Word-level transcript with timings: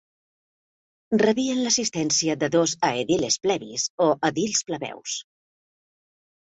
Rebien 1.21 1.61
l'assistència 1.65 2.37
de 2.45 2.51
dos 2.57 2.75
aediles 2.91 3.39
plebis 3.47 3.87
o 4.09 4.11
edils 4.33 4.67
plebeus. 4.73 5.23